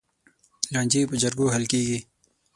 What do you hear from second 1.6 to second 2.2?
کېږي.